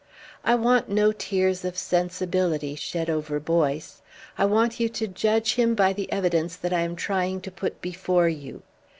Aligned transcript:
I 0.43 0.55
want 0.55 0.89
no 0.89 1.11
tears 1.11 1.63
of 1.63 1.77
sensibility 1.77 2.73
shed 2.73 3.07
over 3.07 3.39
Boyce. 3.39 4.01
I 4.35 4.45
want 4.45 4.79
you 4.79 4.89
to 4.89 5.07
judge 5.07 5.53
him 5.53 5.75
by 5.75 5.93
the 5.93 6.11
evidence 6.11 6.55
that 6.55 6.73
I 6.73 6.79
am 6.79 6.95
trying 6.95 7.39
to 7.41 7.51
put 7.51 7.81
before 7.83 8.27
you. 8.27 8.63